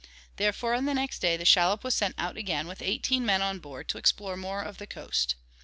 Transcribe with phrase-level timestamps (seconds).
[0.37, 3.59] Therefore on the next day the shallop was sent out again with eighteen men on
[3.59, 5.35] board to explore more of the coast.